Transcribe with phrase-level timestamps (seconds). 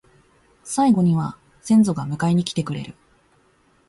[0.63, 2.95] 最期には先祖が迎えに来てくれる